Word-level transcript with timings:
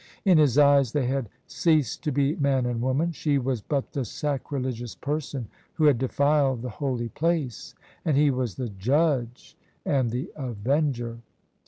In 0.25 0.39
his 0.39 0.57
eyes 0.57 0.93
they 0.93 1.05
had 1.05 1.29
ceased 1.45 2.03
to 2.05 2.11
be 2.11 2.35
man 2.37 2.65
and 2.65 2.81
woman; 2.81 3.11
she 3.11 3.37
was 3.37 3.61
but 3.61 3.91
the 3.91 4.03
sacrilegious 4.03 4.95
person 4.95 5.47
who 5.75 5.83
had 5.85 5.99
defiled 5.99 6.63
the 6.63 6.69
Holy 6.71 7.09
Place, 7.09 7.75
and 8.03 8.17
he 8.17 8.31
was 8.31 8.55
the 8.55 8.69
judge 8.69 9.55
and 9.85 10.09
the 10.09 10.31
avenger. 10.35 11.19